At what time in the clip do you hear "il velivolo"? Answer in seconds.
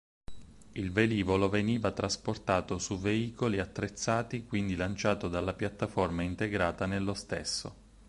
0.71-1.47